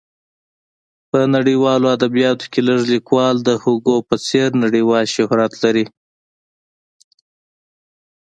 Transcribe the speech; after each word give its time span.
په 1.09 1.19
نړیوالو 1.35 1.85
ادبیاتو 1.97 2.45
کې 2.51 2.59
لږ 2.67 2.79
لیکوال 2.93 3.35
د 3.41 3.49
هوګو 3.63 3.97
په 4.07 4.15
څېر 4.27 4.47
نړیوال 4.63 5.05
شهرت 5.15 5.53
لري. 5.63 5.85